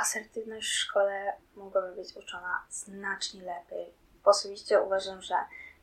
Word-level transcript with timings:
asertywność 0.00 0.68
w 0.68 0.78
szkole 0.78 1.32
mogłaby 1.56 1.96
być 1.96 2.16
uczona 2.16 2.62
znacznie 2.70 3.42
lepiej. 3.42 3.86
Osobiście 4.24 4.80
uważam, 4.80 5.22
że 5.22 5.34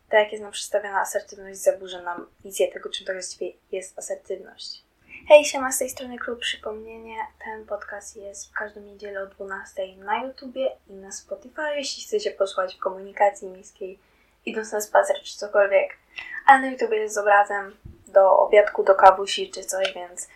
tak 0.10 0.20
jak 0.20 0.32
jest 0.32 0.44
nam 0.44 0.52
przedstawiona 0.52 1.02
asertywność, 1.02 1.60
zaburza 1.60 2.02
nam 2.02 2.28
wizję 2.44 2.72
tego, 2.72 2.90
czym 2.90 3.08
to 3.08 3.14
właściwie 3.14 3.52
jest 3.72 4.00
asertywność. 4.00 4.84
Hej, 5.28 5.46
siema, 5.46 5.72
z 5.72 5.78
tej 5.78 5.90
strony 5.90 6.18
Klub 6.18 6.40
Przypomnienie. 6.40 7.18
Ten 7.46 7.66
podcast 7.66 8.16
jest 8.16 8.50
w 8.50 8.54
każdą 8.54 8.82
niedzielę 8.82 9.24
o 9.24 9.28
12 9.28 9.96
na 9.98 10.24
YouTubie 10.24 10.72
i 10.88 10.94
na 10.94 11.12
Spotify, 11.12 11.76
jeśli 11.76 12.04
chcecie 12.04 12.32
posłuchać 12.32 12.76
w 12.76 12.80
komunikacji 12.80 13.48
miejskiej, 13.48 14.00
idąc 14.46 14.72
na 14.72 14.82
spacer 14.82 15.22
czy 15.24 15.38
cokolwiek. 15.38 15.98
Ale 16.46 16.62
na 16.62 16.72
YouTubie 16.72 16.98
jest 16.98 17.16
z 17.16 17.18
obrazem 17.18 17.78
do 18.08 18.40
obiadku, 18.40 18.84
do 18.84 18.96
kawusi 18.96 19.52
czy 19.52 19.64
coś, 19.64 19.94
więc 19.94 20.28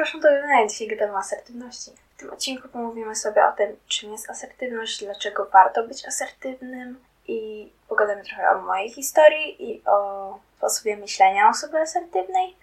proszę 0.00 0.20
do 0.20 0.28
oglądania. 0.28 0.66
Gadamy 0.90 1.12
o 1.12 1.18
asertywności. 1.18 1.90
W 2.16 2.20
tym 2.20 2.30
odcinku 2.30 2.68
pomówimy 2.68 3.16
sobie 3.16 3.44
o 3.46 3.52
tym, 3.52 3.76
czym 3.88 4.12
jest 4.12 4.30
asertywność, 4.30 5.04
dlaczego 5.04 5.46
warto 5.52 5.86
być 5.86 6.06
asertywnym 6.06 7.04
i 7.26 7.72
pogadamy 7.88 8.24
trochę 8.24 8.50
o 8.50 8.62
mojej 8.62 8.90
historii 8.90 9.70
i 9.70 9.82
o 9.86 10.38
sposobie 10.56 10.96
myślenia 10.96 11.48
osoby 11.48 11.78
asertywnej 11.78 12.56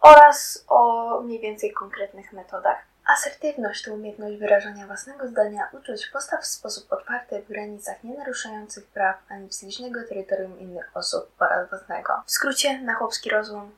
oraz 0.00 0.64
o 0.68 1.20
mniej 1.20 1.40
więcej 1.40 1.72
konkretnych 1.72 2.32
metodach. 2.32 2.78
Asertywność 3.06 3.84
to 3.84 3.94
umiejętność 3.94 4.36
wyrażania 4.36 4.86
własnego 4.86 5.28
zdania, 5.28 5.68
uczuć, 5.72 6.06
postaw 6.06 6.42
w 6.42 6.46
sposób 6.46 6.92
otwarty 6.92 7.42
w 7.42 7.48
granicach 7.48 8.04
nie 8.04 8.18
naruszających 8.18 8.86
praw 8.86 9.16
ani 9.28 9.48
psychicznego 9.48 10.00
terytorium 10.08 10.60
innych 10.60 10.90
osób 10.94 11.32
oraz 11.38 11.70
własnego. 11.70 12.22
W 12.26 12.30
skrócie, 12.30 12.80
na 12.80 12.94
chłopski 12.94 13.30
rozum, 13.30 13.70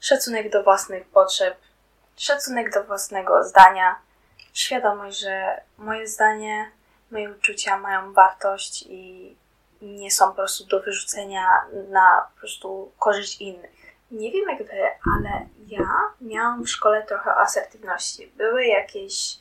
szacunek 0.00 0.50
do 0.50 0.62
własnych 0.62 1.06
potrzeb, 1.06 1.56
szacunek 2.16 2.74
do 2.74 2.84
własnego 2.84 3.44
zdania, 3.44 3.96
świadomość, 4.52 5.18
że 5.18 5.60
moje 5.78 6.08
zdanie, 6.08 6.70
moje 7.10 7.30
uczucia 7.30 7.78
mają 7.78 8.12
wartość 8.12 8.84
i 8.88 9.36
nie 9.82 10.10
są 10.10 10.28
po 10.28 10.34
prostu 10.34 10.66
do 10.66 10.80
wyrzucenia 10.82 11.48
na 11.90 12.26
po 12.34 12.40
prostu 12.40 12.92
korzyść 12.98 13.40
innych. 13.40 13.70
Nie 14.10 14.32
wiem 14.32 14.48
jak 14.48 14.58
wy, 14.58 14.82
ale 15.16 15.46
ja 15.66 15.88
miałam 16.20 16.64
w 16.64 16.70
szkole 16.70 17.02
trochę 17.02 17.34
asertywności. 17.34 18.32
Były 18.36 18.66
jakieś 18.66 19.38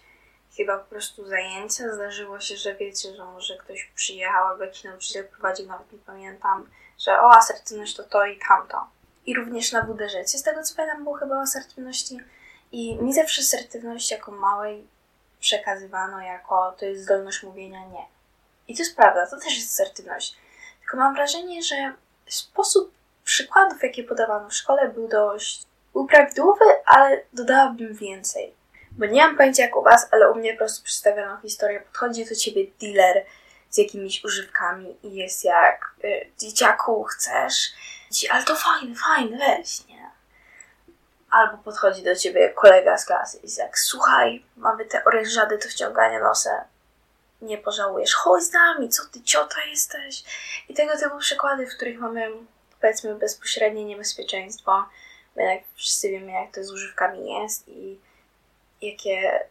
chyba 0.57 0.77
po 0.77 0.85
prostu 0.85 1.25
zajęcia. 1.25 1.93
Zdarzyło 1.93 2.39
się, 2.39 2.55
że 2.55 2.75
wiecie, 2.75 3.15
że 3.15 3.25
może 3.25 3.57
ktoś 3.57 3.91
przyjechał 3.95 4.47
albo 4.47 4.63
jakiś 4.63 4.83
nauczyciel 4.83 5.27
prowadził, 5.27 5.67
nawet 5.67 5.91
nie 5.91 5.99
pamiętam, 5.99 6.69
że 6.99 7.21
o 7.21 7.31
asertywność 7.31 7.95
to 7.95 8.03
to 8.03 8.25
i 8.25 8.39
tamto. 8.47 8.87
I 9.25 9.35
również 9.35 9.71
na 9.71 9.81
WDŻ. 9.81 10.27
Z 10.27 10.43
tego 10.43 10.63
co 10.63 10.75
pamiętam 10.75 11.03
było 11.03 11.15
chyba 11.15 11.35
o 11.35 11.41
asertywności 11.41 12.19
i 12.73 12.95
mi 12.95 13.13
zawsze 13.13 13.41
asertywność 13.41 14.11
jako 14.11 14.31
małej 14.31 14.87
przekazywano 15.39 16.21
jako 16.21 16.75
to 16.79 16.85
jest 16.85 17.03
zdolność 17.03 17.43
mówienia 17.43 17.79
nie. 17.87 18.05
I 18.67 18.75
to 18.75 18.83
jest 18.83 18.95
prawda, 18.95 19.27
to 19.27 19.39
też 19.39 19.57
jest 19.57 19.71
asertywność. 19.71 20.35
Tylko 20.79 20.97
mam 20.97 21.15
wrażenie, 21.15 21.63
że 21.63 21.93
sposób 22.27 22.93
przykładów, 23.23 23.83
jakie 23.83 24.03
podawano 24.03 24.49
w 24.49 24.53
szkole, 24.53 24.89
był 24.89 25.07
dość 25.07 25.65
był 25.93 26.05
prawidłowy, 26.07 26.65
ale 26.85 27.21
dodałabym 27.33 27.93
więcej. 27.95 28.53
Bo 28.91 29.05
nie 29.05 29.21
mam 29.21 29.37
pojęcia 29.37 29.63
jak 29.63 29.75
u 29.75 29.83
was, 29.83 30.07
ale 30.11 30.31
u 30.31 30.35
mnie 30.35 30.53
po 30.53 30.57
prostu 30.57 30.83
przedstawiono 30.83 31.37
historię. 31.37 31.79
Podchodzi 31.79 32.25
do 32.25 32.35
ciebie 32.35 32.65
dealer 32.81 33.25
z 33.69 33.77
jakimiś 33.77 34.23
używkami 34.23 34.97
i 35.03 35.15
jest 35.15 35.43
jak 35.43 35.95
y, 36.03 36.31
dzieciaku, 36.39 37.03
chcesz? 37.03 37.71
Ale 38.29 38.43
to 38.43 38.55
fajne, 38.55 38.95
fajne, 38.95 39.37
weź, 39.37 39.87
nie? 39.87 40.11
Albo 41.33 41.57
podchodzi 41.57 42.03
do 42.03 42.15
ciebie 42.15 42.49
kolega 42.49 42.97
z 42.97 43.05
klasy 43.05 43.37
i 43.37 43.41
jest 43.41 43.57
jak, 43.57 43.79
słuchaj, 43.79 44.45
mamy 44.57 44.85
te 44.85 45.05
orężady 45.05 45.57
do 45.57 45.69
wciągania 45.69 46.19
nosem. 46.19 46.61
Nie 47.41 47.57
pożałujesz, 47.57 48.13
chodź 48.13 48.43
z 48.43 48.53
nami, 48.53 48.89
co 48.89 49.03
ty 49.05 49.21
ciota 49.21 49.61
jesteś? 49.69 50.23
I 50.69 50.73
tego 50.73 50.97
typu 50.97 51.17
przykłady, 51.17 51.67
w 51.67 51.75
których 51.75 51.99
mamy 51.99 52.31
powiedzmy 52.81 53.15
bezpośrednie 53.15 53.85
niebezpieczeństwo. 53.85 54.85
Bo 55.35 55.41
jak 55.41 55.63
wszyscy 55.75 56.09
wiemy, 56.09 56.31
jak 56.31 56.51
to 56.51 56.63
z 56.63 56.71
używkami 56.71 57.41
jest 57.41 57.67
i 57.67 57.99
jakie 58.81 59.45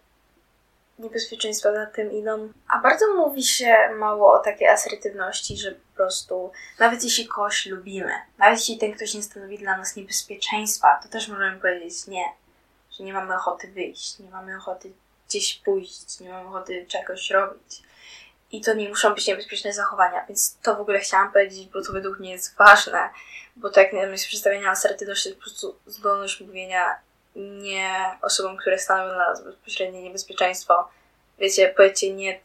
niebezpieczeństwa 1.02 1.74
za 1.74 1.86
tym 1.86 2.12
idą. 2.12 2.52
A 2.68 2.78
bardzo 2.78 3.14
mówi 3.14 3.44
się 3.44 3.76
mało 3.98 4.32
o 4.32 4.38
takiej 4.38 4.68
asertywności, 4.68 5.56
że 5.56 5.72
po 5.72 5.96
prostu, 5.96 6.52
nawet 6.78 7.04
jeśli 7.04 7.28
kogoś 7.28 7.66
lubimy, 7.66 8.12
nawet 8.38 8.58
jeśli 8.58 8.78
ten 8.78 8.92
ktoś 8.92 9.14
nie 9.14 9.22
stanowi 9.22 9.58
dla 9.58 9.78
nas 9.78 9.96
niebezpieczeństwa, 9.96 11.00
to 11.02 11.08
też 11.08 11.28
możemy 11.28 11.60
powiedzieć 11.60 12.06
nie, 12.06 12.24
że 12.90 13.04
nie 13.04 13.12
mamy 13.12 13.34
ochoty 13.34 13.68
wyjść, 13.68 14.18
nie 14.18 14.30
mamy 14.30 14.56
ochoty 14.56 14.92
gdzieś 15.28 15.54
pójść, 15.54 16.20
nie 16.20 16.30
mamy 16.30 16.48
ochoty 16.48 16.86
czegoś 16.88 17.30
robić. 17.30 17.82
I 18.52 18.60
to 18.60 18.74
nie 18.74 18.88
muszą 18.88 19.14
być 19.14 19.26
niebezpieczne 19.26 19.72
zachowania, 19.72 20.26
więc 20.28 20.56
to 20.62 20.76
w 20.76 20.80
ogóle 20.80 21.00
chciałam 21.00 21.32
powiedzieć, 21.32 21.68
bo 21.68 21.82
to 21.82 21.92
według 21.92 22.18
mnie 22.18 22.30
jest 22.30 22.56
ważne, 22.56 23.10
bo 23.56 23.70
tak 23.70 23.92
jak 23.92 24.10
myśl 24.10 24.28
przedstawienia 24.28 24.70
asertywności 24.70 25.24
to 25.24 25.28
jest 25.28 25.38
po 25.38 25.44
prostu 25.44 25.76
zdolność 25.86 26.40
mówienia 26.40 27.00
nie 27.36 28.18
osobom, 28.22 28.56
które 28.56 28.78
stanowią 28.78 29.14
dla 29.14 29.28
nas 29.28 29.44
bezpośrednie 29.44 30.02
niebezpieczeństwo. 30.02 30.88
Wiecie, 31.38 31.74
powiedzcie 31.76 32.14
nie 32.14 32.40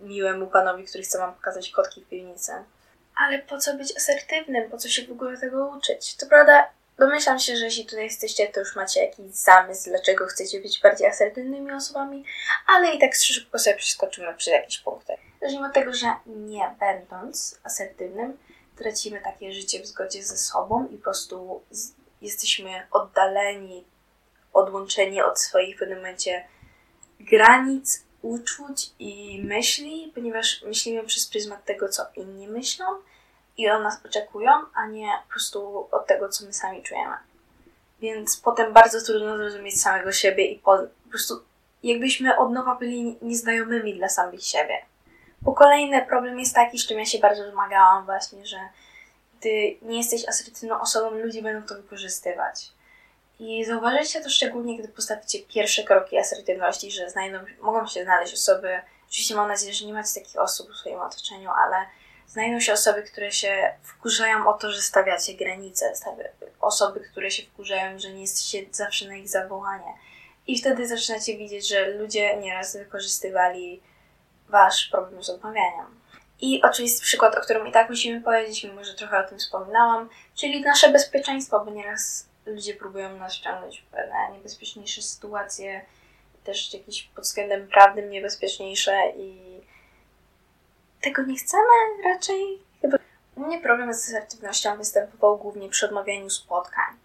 miłemu 0.00 0.46
panowi, 0.46 0.84
który 0.84 1.04
chce 1.04 1.18
wam 1.18 1.34
pokazać 1.34 1.70
kotki 1.70 2.00
w 2.00 2.08
piwnicy. 2.08 2.52
Ale 3.16 3.38
po 3.38 3.58
co 3.58 3.74
być 3.74 3.96
asertywnym? 3.96 4.70
Po 4.70 4.78
co 4.78 4.88
się 4.88 5.06
w 5.06 5.12
ogóle 5.12 5.38
tego 5.38 5.66
uczyć? 5.66 6.16
To 6.16 6.26
prawda, 6.26 6.68
domyślam 6.98 7.38
się, 7.38 7.56
że 7.56 7.64
jeśli 7.64 7.84
tutaj 7.84 8.04
jesteście, 8.04 8.48
to 8.48 8.60
już 8.60 8.76
macie 8.76 9.04
jakiś 9.04 9.26
zamysł, 9.26 9.90
dlaczego 9.90 10.26
chcecie 10.26 10.60
być 10.60 10.80
bardziej 10.80 11.06
asertywnymi 11.06 11.72
osobami, 11.72 12.24
ale 12.66 12.94
i 12.94 12.98
tak 12.98 13.14
szybko 13.14 13.58
sobie 13.58 13.76
przeskoczymy 13.76 14.34
przez 14.34 14.52
jakieś 14.52 14.78
punkty. 14.78 15.12
Zacznijmy 15.42 15.66
od 15.66 15.74
tego, 15.74 15.94
że 15.94 16.06
nie 16.26 16.74
będąc 16.80 17.60
asertywnym, 17.64 18.38
tracimy 18.78 19.20
takie 19.20 19.52
życie 19.52 19.82
w 19.82 19.86
zgodzie 19.86 20.22
ze 20.22 20.36
sobą 20.36 20.86
i 20.86 20.96
po 20.96 21.02
prostu 21.02 21.62
jesteśmy 22.20 22.86
oddaleni 22.90 23.84
odłączeni 24.54 25.22
od 25.22 25.40
swoich 25.40 25.76
w 25.76 25.78
pewnym 25.78 25.98
momencie 25.98 26.44
granic, 27.20 28.04
uczuć 28.22 28.90
i 28.98 29.42
myśli, 29.44 30.12
ponieważ 30.14 30.62
myślimy 30.62 31.02
przez 31.02 31.26
pryzmat 31.26 31.64
tego, 31.64 31.88
co 31.88 32.02
inni 32.16 32.48
myślą 32.48 32.86
i 33.56 33.70
od 33.70 33.82
nas 33.82 34.00
oczekują, 34.06 34.50
a 34.74 34.86
nie 34.86 35.08
po 35.26 35.30
prostu 35.30 35.88
od 35.90 36.06
tego, 36.06 36.28
co 36.28 36.46
my 36.46 36.52
sami 36.52 36.82
czujemy. 36.82 37.14
Więc 38.00 38.36
potem 38.36 38.72
bardzo 38.72 39.04
trudno 39.04 39.36
zrozumieć 39.36 39.80
samego 39.80 40.12
siebie 40.12 40.46
i 40.46 40.58
po, 40.58 40.78
po 41.04 41.10
prostu 41.10 41.42
jakbyśmy 41.82 42.38
od 42.38 42.52
nowa 42.52 42.74
byli 42.74 43.18
nieznajomymi 43.22 43.94
dla 43.94 44.08
samych 44.08 44.44
siebie. 44.44 44.74
Po 45.44 45.52
kolejny 45.52 46.06
problem 46.06 46.38
jest 46.38 46.54
taki, 46.54 46.78
z 46.78 46.86
czym 46.86 46.98
ja 46.98 47.04
się 47.04 47.18
bardzo 47.18 47.50
zmagałam 47.50 48.04
właśnie, 48.04 48.46
że 48.46 48.56
gdy 49.40 49.76
nie 49.82 49.98
jesteś 49.98 50.28
asertywną 50.28 50.80
osobą, 50.80 51.10
ludzie 51.10 51.42
będą 51.42 51.68
to 51.68 51.74
wykorzystywać. 51.74 52.73
I 53.38 53.64
zauważycie 53.64 54.20
to 54.20 54.30
szczególnie, 54.30 54.78
gdy 54.78 54.88
postawicie 54.88 55.38
pierwsze 55.38 55.84
kroki 55.84 56.18
asertywności, 56.18 56.90
że 56.90 57.10
znajdą, 57.10 57.38
mogą 57.60 57.86
się 57.86 58.04
znaleźć 58.04 58.34
osoby, 58.34 58.80
oczywiście 59.08 59.34
mam 59.34 59.48
nadzieję, 59.48 59.74
że 59.74 59.86
nie 59.86 59.92
macie 59.92 60.20
takich 60.20 60.40
osób 60.40 60.70
w 60.70 60.76
swoim 60.76 61.00
otoczeniu, 61.00 61.50
ale 61.50 61.76
znajdą 62.26 62.60
się 62.60 62.72
osoby, 62.72 63.02
które 63.02 63.32
się 63.32 63.74
wkurzają 63.82 64.48
o 64.48 64.52
to, 64.52 64.70
że 64.70 64.82
stawiacie 64.82 65.34
granice, 65.34 65.92
osoby, 66.60 67.00
które 67.00 67.30
się 67.30 67.42
wkurzają, 67.42 67.98
że 67.98 68.12
nie 68.12 68.20
jesteście 68.20 68.66
zawsze 68.70 69.08
na 69.08 69.16
ich 69.16 69.28
zawołanie. 69.28 69.92
I 70.46 70.58
wtedy 70.58 70.88
zaczynacie 70.88 71.36
widzieć, 71.36 71.68
że 71.68 71.88
ludzie 71.88 72.36
nieraz 72.36 72.76
wykorzystywali 72.76 73.82
wasz 74.48 74.88
problem 74.88 75.24
z 75.24 75.30
odmawianiem. 75.30 76.00
I 76.40 76.62
oczywisty 76.62 77.02
przykład, 77.02 77.36
o 77.36 77.40
którym 77.40 77.66
i 77.66 77.72
tak 77.72 77.88
musimy 77.88 78.20
powiedzieć, 78.20 78.64
mimo 78.64 78.84
że 78.84 78.94
trochę 78.94 79.18
o 79.18 79.28
tym 79.28 79.38
wspominałam, 79.38 80.08
czyli 80.34 80.60
nasze 80.60 80.92
bezpieczeństwo, 80.92 81.64
bo 81.64 81.70
nieraz 81.70 82.26
ludzie 82.46 82.74
próbują 82.74 83.16
nas 83.16 83.36
wciągnąć 83.36 83.80
w 83.80 83.84
pewne 83.84 84.16
niebezpieczniejsze 84.32 85.02
sytuacje, 85.02 85.84
też 86.44 86.74
jakieś 86.74 87.02
pod 87.02 87.24
względem 87.24 87.68
prawnym 87.68 88.10
niebezpieczniejsze 88.10 89.12
i 89.16 89.60
tego 91.02 91.22
nie 91.22 91.36
chcemy 91.36 91.62
raczej. 92.04 92.58
Chyba 92.80 92.96
u 93.36 93.40
mnie 93.40 93.60
problem 93.60 93.94
z 93.94 94.08
asertywnością 94.08 94.76
występował 94.76 95.38
głównie 95.38 95.68
przy 95.68 95.86
odmawianiu 95.86 96.30
spotkań, 96.30 96.96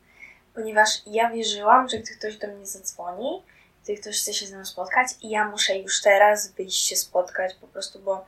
ponieważ 0.54 0.90
ja 1.08 1.30
wierzyłam, 1.30 1.90
że 1.90 1.98
gdy 1.98 2.16
ktoś 2.16 2.38
do 2.38 2.48
mnie 2.48 2.66
zadzwoni, 2.66 3.44
gdy 3.84 3.98
ktoś 3.98 4.22
chce 4.22 4.34
się 4.34 4.46
ze 4.46 4.56
mną 4.56 4.66
spotkać 4.66 5.08
ja 5.22 5.48
muszę 5.48 5.78
już 5.78 6.02
teraz 6.02 6.52
wyjść 6.52 6.88
się 6.88 6.96
spotkać 6.96 7.56
po 7.56 7.68
prostu, 7.68 8.00
bo 8.00 8.26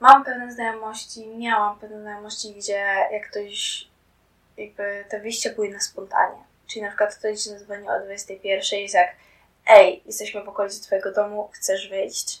mam 0.00 0.24
pewne 0.24 0.52
znajomości, 0.52 1.26
miałam 1.26 1.78
pewne 1.78 2.00
znajomości, 2.00 2.54
gdzie 2.54 3.08
jak 3.12 3.30
ktoś 3.30 3.88
jakby 4.58 5.04
te 5.08 5.20
wyjścia 5.20 5.50
były 5.50 5.68
na 5.68 5.80
spontanie. 5.80 6.38
Czyli 6.66 6.82
na 6.82 6.88
przykład 6.88 7.14
ktoś 7.14 7.42
ci 7.42 7.50
zadzwoni 7.50 7.88
o 7.88 8.00
21 8.00 8.80
jest 8.80 8.94
jak 8.94 9.16
ej, 9.66 10.02
jesteśmy 10.06 10.44
w 10.44 10.48
okolicy 10.48 10.82
twojego 10.82 11.12
domu, 11.12 11.50
chcesz 11.52 11.88
wyjść? 11.88 12.40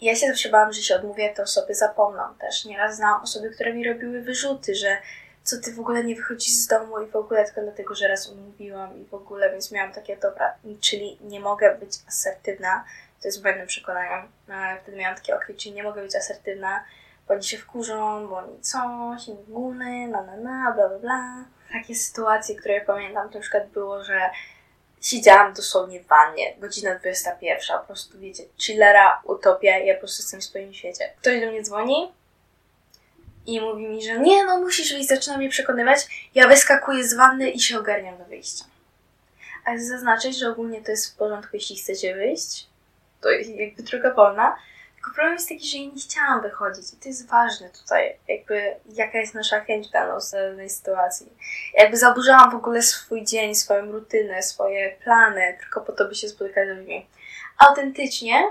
I 0.00 0.04
ja 0.04 0.16
się 0.16 0.26
zawsze 0.26 0.48
bałam, 0.48 0.72
że 0.72 0.82
się 0.82 0.96
odmówię, 0.96 1.34
te 1.34 1.42
osoby 1.42 1.74
zapomną 1.74 2.22
też. 2.40 2.64
Nieraz 2.64 2.96
znałam 2.96 3.22
osoby, 3.22 3.50
które 3.50 3.72
mi 3.72 3.88
robiły 3.88 4.22
wyrzuty, 4.22 4.74
że 4.74 4.96
co 5.42 5.60
ty 5.60 5.72
w 5.72 5.80
ogóle 5.80 6.04
nie 6.04 6.16
wychodzisz 6.16 6.52
z 6.52 6.66
domu 6.66 7.00
i 7.00 7.06
w 7.06 7.16
ogóle 7.16 7.44
tylko 7.44 7.60
dlatego, 7.60 7.94
że 7.94 8.08
raz 8.08 8.28
umówiłam 8.28 9.00
i 9.00 9.04
w 9.04 9.14
ogóle, 9.14 9.50
więc 9.50 9.72
miałam 9.72 9.92
takie 9.92 10.16
dobra, 10.16 10.54
czyli 10.80 11.18
nie 11.20 11.40
mogę 11.40 11.74
być 11.74 11.92
asertywna, 12.08 12.84
To 13.22 13.28
jest 13.28 13.42
błędne 13.42 13.66
przekonanie. 13.66 14.28
No, 14.48 14.54
wtedy 14.82 14.96
miałam 14.96 15.16
takie, 15.16 15.36
okej, 15.36 15.56
czyli 15.56 15.74
nie 15.74 15.82
mogę 15.82 16.02
być 16.02 16.16
asertywna, 16.16 16.84
bo 17.28 17.34
oni 17.34 17.44
się 17.44 17.58
wkurzą, 17.58 18.28
bo 18.28 18.36
oni 18.36 18.60
coś, 18.60 19.28
inni 19.28 19.44
guny, 19.48 20.08
na 20.08 20.22
na 20.22 20.36
na, 20.36 20.72
bla 20.72 20.88
bla 20.88 20.98
bla. 20.98 21.44
Takie 21.72 21.94
sytuacje, 21.94 22.56
które 22.56 22.80
pamiętam, 22.80 23.28
to 23.28 23.34
na 23.34 23.40
przykład 23.40 23.68
było, 23.68 24.04
że 24.04 24.30
siedziałam 25.00 25.54
dosłownie 25.54 26.00
w 26.00 26.06
wannie, 26.06 26.56
godzina 26.58 26.94
21, 26.94 27.78
po 27.78 27.86
prostu 27.86 28.18
wiecie, 28.18 28.42
chillera, 28.58 29.20
utopia, 29.24 29.78
ja 29.78 29.94
po 29.94 30.00
prostu 30.00 30.22
jestem 30.22 30.40
w 30.40 30.44
swoim 30.44 30.74
świecie. 30.74 31.12
Ktoś 31.20 31.40
do 31.40 31.46
mnie 31.46 31.62
dzwoni 31.62 32.12
i 33.46 33.60
mówi 33.60 33.88
mi, 33.88 34.04
że 34.04 34.18
nie, 34.20 34.44
no 34.44 34.60
musisz 34.60 34.92
wyjść, 34.92 35.08
zaczyna 35.08 35.38
mnie 35.38 35.48
przekonywać, 35.48 36.28
ja 36.34 36.48
wyskakuję 36.48 37.08
z 37.08 37.14
wanny 37.14 37.50
i 37.50 37.60
się 37.60 37.78
ogarniam 37.78 38.18
do 38.18 38.24
wyjścia. 38.24 38.64
A 39.64 39.74
chcę 39.74 39.84
zaznaczyć, 39.84 40.38
że 40.38 40.48
ogólnie 40.48 40.82
to 40.82 40.90
jest 40.90 41.12
w 41.12 41.16
porządku, 41.16 41.50
jeśli 41.56 41.76
chcecie 41.76 42.14
wyjść, 42.14 42.66
to 43.20 43.30
jakby 43.30 43.82
droga 43.82 44.14
wolna, 44.14 44.56
tylko 45.06 45.14
problem 45.14 45.34
jest 45.34 45.48
taki, 45.48 45.68
że 45.68 45.78
ja 45.78 45.84
nie 45.84 46.00
chciałam 46.00 46.42
wychodzić 46.42 46.92
i 46.92 46.96
to 46.96 47.08
jest 47.08 47.28
ważne 47.28 47.70
tutaj, 47.70 48.16
jakby 48.28 48.74
jaka 48.94 49.18
jest 49.18 49.34
nasza 49.34 49.60
chęć 49.60 49.88
w 49.88 49.90
danej 49.90 50.70
sytuacji. 50.70 51.32
Jakby 51.74 51.96
zaburzałam 51.96 52.50
w 52.50 52.54
ogóle 52.54 52.82
swój 52.82 53.24
dzień, 53.24 53.54
swoją 53.54 53.92
rutynę, 53.92 54.42
swoje 54.42 54.96
plany, 55.04 55.56
tylko 55.60 55.80
po 55.80 55.92
to, 55.92 56.08
by 56.08 56.14
się 56.14 56.28
spotykać 56.28 56.68
z 56.68 56.78
ludźmi. 56.78 57.06
Autentycznie 57.58 58.50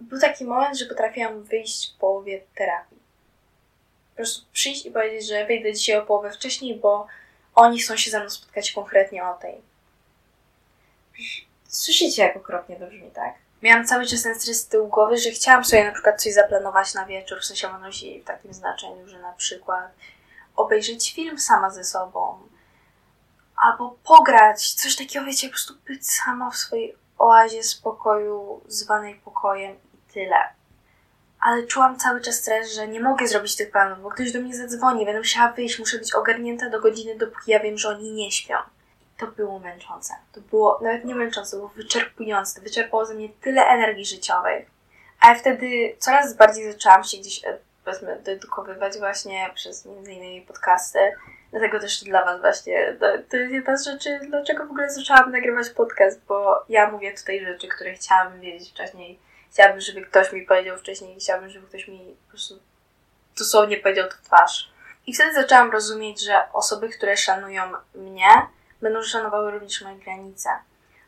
był 0.00 0.20
taki 0.20 0.44
moment, 0.44 0.78
że 0.78 0.86
potrafiłam 0.86 1.42
wyjść 1.42 1.94
w 1.94 1.98
połowie 1.98 2.40
terapii. 2.54 2.98
Po 4.10 4.16
prostu 4.16 4.46
przyjść 4.52 4.86
i 4.86 4.90
powiedzieć, 4.90 5.28
że 5.28 5.46
wyjdę 5.46 5.72
dzisiaj 5.72 5.96
o 5.96 6.06
połowę 6.06 6.30
wcześniej, 6.30 6.76
bo 6.76 7.06
oni 7.54 7.78
chcą 7.78 7.96
się 7.96 8.10
ze 8.10 8.20
mną 8.20 8.30
spotkać 8.30 8.72
konkretnie 8.72 9.24
o 9.24 9.34
tej. 9.34 9.60
Słyszycie, 11.68 12.22
jak 12.22 12.36
okropnie 12.36 12.76
to 12.76 12.86
brzmi, 12.86 13.10
tak? 13.10 13.34
Miałam 13.62 13.86
cały 13.86 14.06
czas 14.06 14.22
ten 14.22 14.40
stres 14.40 14.60
z 14.60 14.68
tyłu 14.68 14.88
głowy, 14.88 15.16
że 15.16 15.30
chciałam 15.30 15.64
sobie 15.64 15.84
na 15.84 15.92
przykład 15.92 16.22
coś 16.22 16.32
zaplanować 16.32 16.94
na 16.94 17.06
wieczór, 17.06 17.40
w 17.40 17.44
sensie 17.44 17.68
nosi 17.78 18.20
w 18.20 18.24
takim 18.24 18.54
znaczeniu, 18.54 19.08
że 19.08 19.18
na 19.18 19.32
przykład 19.32 19.90
obejrzeć 20.56 21.14
film 21.14 21.38
sama 21.38 21.70
ze 21.70 21.84
sobą, 21.84 22.38
albo 23.56 23.96
pograć, 24.04 24.72
coś 24.72 24.96
takiego, 24.96 25.24
wiecie, 25.24 25.46
po 25.46 25.52
prostu 25.52 25.74
być 25.86 26.10
sama 26.10 26.50
w 26.50 26.56
swojej 26.56 26.96
oazie 27.18 27.62
spokoju, 27.62 28.60
zwanej 28.66 29.14
pokojem 29.14 29.72
i 29.72 30.12
tyle. 30.12 30.36
Ale 31.40 31.66
czułam 31.66 31.98
cały 31.98 32.20
czas 32.20 32.34
stres, 32.34 32.74
że 32.74 32.88
nie 32.88 33.00
mogę 33.00 33.28
zrobić 33.28 33.56
tych 33.56 33.70
planów, 33.70 34.02
bo 34.02 34.10
ktoś 34.10 34.32
do 34.32 34.40
mnie 34.40 34.56
zadzwoni, 34.56 35.04
będę 35.04 35.20
musiała 35.20 35.52
wyjść, 35.52 35.78
muszę 35.78 35.98
być 35.98 36.14
ogarnięta 36.14 36.70
do 36.70 36.80
godziny, 36.80 37.18
dopóki 37.18 37.50
ja 37.50 37.60
wiem, 37.60 37.78
że 37.78 37.88
oni 37.88 38.12
nie 38.12 38.32
śpią 38.32 38.56
to 39.26 39.32
było 39.32 39.58
męczące. 39.58 40.14
To 40.32 40.40
było 40.40 40.78
nawet 40.82 41.04
nie 41.04 41.14
męczące, 41.14 41.50
to 41.50 41.56
było 41.56 41.68
wyczerpujące. 41.68 42.54
To 42.54 42.64
wyczerpało 42.64 43.06
ze 43.06 43.14
mnie 43.14 43.28
tyle 43.28 43.62
energii 43.62 44.06
życiowej. 44.06 44.66
A 45.20 45.28
ja 45.28 45.34
wtedy 45.34 45.96
coraz 45.98 46.36
bardziej 46.36 46.72
zaczęłam 46.72 47.04
się 47.04 47.18
gdzieś, 47.18 47.44
e, 47.44 47.58
powiedzmy, 47.84 48.20
dedukowywać 48.24 48.98
właśnie 48.98 49.50
przez 49.54 49.86
innymi 49.86 50.42
podcasty. 50.42 50.98
Dlatego 51.50 51.80
też 51.80 52.04
dla 52.04 52.24
Was 52.24 52.40
właśnie, 52.40 52.96
to 53.30 53.36
jest 53.36 53.52
jedna 53.52 53.76
z 53.76 53.84
rzeczy, 53.84 54.20
dlaczego 54.28 54.66
w 54.66 54.70
ogóle 54.70 54.90
zaczęłam 54.90 55.32
nagrywać 55.32 55.70
podcast, 55.70 56.20
bo 56.28 56.64
ja 56.68 56.90
mówię 56.90 57.14
tutaj 57.14 57.44
rzeczy, 57.44 57.68
które 57.68 57.92
chciałabym 57.92 58.40
wiedzieć 58.40 58.70
wcześniej. 58.70 59.18
Chciałabym, 59.50 59.80
żeby 59.80 60.02
ktoś 60.02 60.32
mi 60.32 60.42
powiedział 60.42 60.78
wcześniej, 60.78 61.16
chciałabym, 61.20 61.50
żeby 61.50 61.66
ktoś 61.66 61.88
mi 61.88 62.16
po 62.24 62.30
prostu 62.30 62.58
dosłownie 63.38 63.76
powiedział 63.76 64.08
to 64.08 64.16
w 64.16 64.20
twarz. 64.20 64.72
I 65.06 65.14
wtedy 65.14 65.34
zaczęłam 65.34 65.70
rozumieć, 65.70 66.24
że 66.24 66.52
osoby, 66.52 66.88
które 66.88 67.16
szanują 67.16 67.62
mnie, 67.94 68.28
będą 68.82 69.02
szanowały 69.02 69.50
również 69.50 69.82
moje 69.82 69.96
granice. 69.96 70.48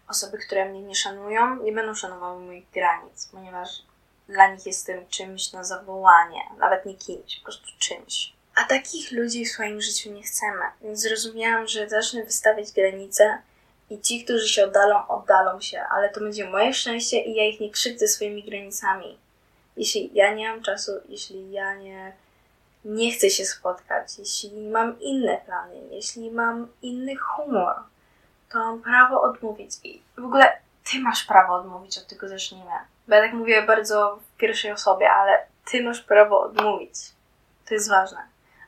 Osoby, 0.09 0.39
które 0.39 0.69
mnie 0.69 0.83
nie 0.83 0.95
szanują, 0.95 1.63
nie 1.63 1.73
będą 1.73 1.95
szanowały 1.95 2.45
moich 2.45 2.71
granic, 2.71 3.29
ponieważ 3.33 3.69
dla 4.29 4.55
nich 4.55 4.67
jestem 4.67 5.09
czymś 5.09 5.53
na 5.53 5.65
zawołanie, 5.65 6.41
nawet 6.59 6.87
nie 6.87 6.95
kimś, 6.95 7.37
po 7.39 7.45
prostu 7.45 7.67
czymś. 7.79 8.33
A 8.55 8.65
takich 8.65 9.13
ludzi 9.13 9.45
w 9.45 9.49
swoim 9.49 9.81
życiu 9.81 10.13
nie 10.13 10.23
chcemy, 10.23 10.65
więc 10.83 11.01
zrozumiałam, 11.01 11.69
że 11.69 11.89
zacznę 11.89 12.25
wystawiać 12.25 12.73
granice 12.73 13.39
i 13.91 14.01
ci, 14.01 14.25
którzy 14.25 14.49
się 14.49 14.65
oddalą, 14.65 15.09
oddalą 15.09 15.61
się, 15.61 15.81
ale 15.91 16.09
to 16.09 16.21
będzie 16.21 16.51
moje 16.51 16.75
szczęście 16.75 17.21
i 17.21 17.35
ja 17.35 17.45
ich 17.45 17.61
nie 17.61 17.71
krzywdzę 17.71 18.09
swoimi 18.09 18.45
granicami. 18.45 19.19
Jeśli 19.77 20.11
ja 20.15 20.35
nie 20.35 20.49
mam 20.49 20.63
czasu, 20.63 20.93
jeśli 21.09 21.53
ja 21.53 21.75
nie 21.75 22.13
nie 22.85 23.13
chcę 23.13 23.31
się 23.31 23.45
spotkać, 23.45 24.19
jeśli 24.19 24.69
mam 24.69 25.01
inne 25.01 25.39
plany, 25.47 25.75
jeśli 25.91 26.31
mam 26.31 26.69
inny 26.83 27.17
humor, 27.17 27.75
to 28.53 28.59
mam 28.59 28.83
prawo 28.83 29.23
odmówić. 29.23 29.71
I 29.85 30.03
w 30.17 30.25
ogóle 30.25 30.59
ty 30.91 31.01
masz 31.01 31.25
prawo 31.25 31.55
odmówić, 31.55 31.99
od 31.99 32.07
tego 32.07 32.29
zacznijmy. 32.29 32.71
Bo 33.09 33.15
ja 33.15 33.23
tak 33.23 33.33
mówię 33.33 33.63
bardzo 33.63 34.17
w 34.17 34.37
pierwszej 34.37 34.73
osobie, 34.73 35.11
ale 35.11 35.47
ty 35.71 35.83
masz 35.83 36.01
prawo 36.01 36.41
odmówić. 36.41 36.95
To 37.69 37.75
jest 37.75 37.89
ważne. 37.89 38.19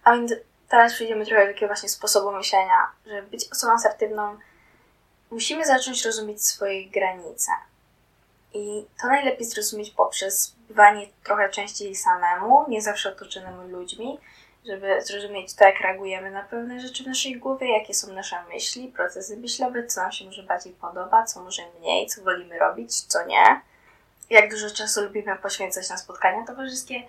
A 0.04 0.12
więc 0.12 0.32
teraz 0.68 0.92
przejdziemy 0.92 1.26
trochę 1.26 1.46
do 1.46 1.52
takiego 1.52 1.66
właśnie 1.66 1.88
sposobu 1.88 2.32
myślenia, 2.32 2.88
że 3.06 3.22
być 3.22 3.52
osobą 3.52 3.72
asertywną 3.72 4.38
musimy 5.30 5.66
zacząć 5.66 6.04
rozumieć 6.04 6.46
swoje 6.46 6.90
granice. 6.90 7.52
I 8.56 8.86
to 9.02 9.06
najlepiej 9.06 9.46
zrozumieć 9.46 9.90
poprzez 9.90 10.54
bywanie 10.68 11.06
trochę 11.24 11.50
częściej 11.50 11.94
samemu, 11.94 12.64
nie 12.68 12.82
zawsze 12.82 13.12
otoczonymi 13.12 13.70
ludźmi, 13.70 14.18
żeby 14.66 15.02
zrozumieć 15.02 15.54
to, 15.54 15.64
jak 15.64 15.80
reagujemy 15.80 16.30
na 16.30 16.42
pewne 16.42 16.80
rzeczy 16.80 17.04
w 17.04 17.06
naszej 17.06 17.36
głowie, 17.36 17.78
jakie 17.78 17.94
są 17.94 18.12
nasze 18.12 18.36
myśli, 18.48 18.88
procesy 18.88 19.36
myślowe, 19.36 19.86
co 19.86 20.00
nam 20.00 20.12
się 20.12 20.24
może 20.24 20.42
bardziej 20.42 20.72
podoba, 20.72 21.24
co 21.24 21.42
może 21.42 21.62
mniej, 21.78 22.06
co 22.06 22.22
wolimy 22.22 22.58
robić, 22.58 23.00
co 23.00 23.26
nie. 23.26 23.60
Jak 24.30 24.50
dużo 24.50 24.70
czasu 24.70 25.02
lubimy 25.02 25.36
poświęcać 25.36 25.90
na 25.90 25.96
spotkania 25.96 26.46
towarzyskie, 26.46 27.02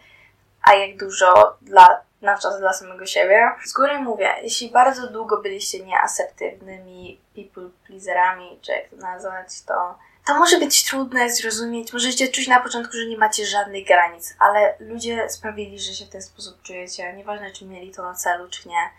a 0.63 0.73
jak 0.73 0.97
dużo 0.97 1.57
dla, 1.61 2.01
na 2.21 2.38
czas 2.38 2.59
dla 2.59 2.73
samego 2.73 3.05
siebie. 3.05 3.51
Z 3.65 3.73
góry 3.73 4.00
mówię, 4.00 4.35
jeśli 4.41 4.71
bardzo 4.71 5.07
długo 5.07 5.41
byliście 5.41 5.85
nieasertywnymi 5.85 7.21
people 7.35 7.69
pleaserami, 7.88 8.59
czy 8.61 8.71
jak 8.71 8.89
to 8.89 8.95
nazwać, 8.95 9.61
to 9.61 9.97
to 10.27 10.39
może 10.39 10.59
być 10.59 10.85
trudne 10.85 11.29
zrozumieć, 11.29 11.94
możecie 11.94 12.27
czuć 12.27 12.47
na 12.47 12.59
początku, 12.59 12.94
że 12.94 13.06
nie 13.06 13.18
macie 13.18 13.45
żadnych 13.45 13.88
granic, 13.88 14.35
ale 14.39 14.75
ludzie 14.79 15.29
sprawili, 15.29 15.79
że 15.79 15.94
się 15.94 16.06
w 16.06 16.09
ten 16.09 16.21
sposób 16.21 16.62
czujecie, 16.62 17.13
nieważne 17.13 17.51
czy 17.51 17.65
mieli 17.65 17.91
to 17.91 18.03
na 18.03 18.13
celu, 18.13 18.50
czy 18.50 18.69
nie. 18.69 18.89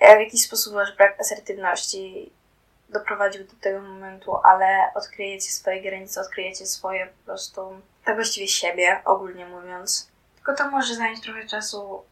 W 0.00 0.20
jakiś 0.20 0.44
sposób 0.44 0.74
wasz 0.74 0.96
brak 0.96 1.20
asertywności 1.20 2.32
doprowadził 2.88 3.44
do 3.44 3.52
tego 3.60 3.80
momentu, 3.80 4.36
ale 4.36 4.90
odkryjecie 4.94 5.50
swoje 5.50 5.82
granice, 5.82 6.20
odkryjecie 6.20 6.66
swoje 6.66 7.06
po 7.06 7.24
prostu, 7.24 7.80
tak 8.04 8.14
właściwie 8.14 8.48
siebie, 8.48 9.00
ogólnie 9.04 9.46
mówiąc. 9.46 10.10
Tylko 10.34 10.54
to 10.54 10.70
może 10.70 10.94
zająć 10.94 11.20
trochę 11.20 11.46
czasu 11.46 12.02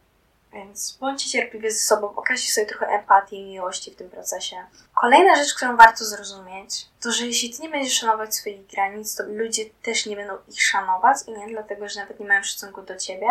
więc 0.53 0.97
bądźcie 0.99 1.29
cierpliwi 1.29 1.71
ze 1.71 1.79
sobą, 1.79 2.15
okażcie 2.15 2.51
sobie 2.51 2.67
trochę 2.67 2.87
empatii 2.87 3.35
i 3.35 3.45
miłości 3.45 3.91
w 3.91 3.95
tym 3.95 4.09
procesie. 4.09 4.55
Kolejna 5.01 5.35
rzecz, 5.35 5.53
którą 5.53 5.77
warto 5.77 6.05
zrozumieć, 6.05 6.87
to 7.01 7.11
że 7.11 7.25
jeśli 7.25 7.53
ty 7.53 7.61
nie 7.61 7.69
będziesz 7.69 7.93
szanować 7.93 8.35
swoich 8.35 8.67
granic, 8.67 9.15
to 9.15 9.23
ludzie 9.27 9.65
też 9.83 10.05
nie 10.05 10.15
będą 10.15 10.33
ich 10.47 10.63
szanować 10.63 11.17
i 11.27 11.31
nie 11.31 11.47
dlatego, 11.47 11.89
że 11.89 11.99
nawet 11.99 12.19
nie 12.19 12.25
mają 12.25 12.43
szacunku 12.43 12.81
do 12.81 12.97
ciebie, 12.97 13.27